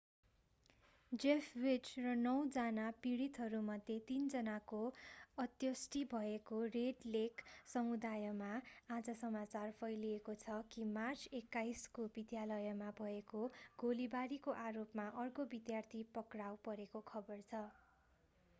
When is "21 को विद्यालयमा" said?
11.41-12.87